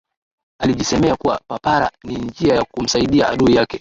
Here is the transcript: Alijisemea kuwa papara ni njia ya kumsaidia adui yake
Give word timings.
Alijisemea 0.59 1.15
kuwa 1.15 1.39
papara 1.47 1.91
ni 2.03 2.15
njia 2.15 2.55
ya 2.55 2.63
kumsaidia 2.63 3.29
adui 3.29 3.55
yake 3.55 3.67